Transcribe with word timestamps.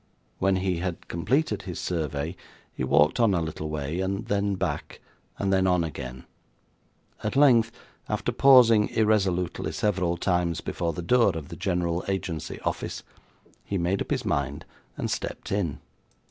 When 0.39 0.55
he 0.55 0.77
had 0.79 1.07
completed 1.07 1.61
his 1.61 1.79
survey 1.79 2.35
he 2.73 2.83
walked 2.83 3.19
on 3.19 3.35
a 3.35 3.39
little 3.39 3.69
way, 3.69 3.99
and 3.99 4.25
then 4.25 4.55
back, 4.55 4.99
and 5.37 5.53
then 5.53 5.67
on 5.67 5.83
again; 5.83 6.25
at 7.23 7.35
length, 7.35 7.71
after 8.09 8.31
pausing 8.31 8.89
irresolutely 8.89 9.71
several 9.73 10.17
times 10.17 10.59
before 10.59 10.93
the 10.93 11.03
door 11.03 11.37
of 11.37 11.49
the 11.49 11.55
General 11.55 12.03
Agency 12.07 12.59
Office, 12.61 13.03
he 13.63 13.77
made 13.77 14.01
up 14.01 14.09
his 14.09 14.25
mind, 14.25 14.65
and 14.97 15.11
stepped 15.11 15.51
in. 15.51 15.77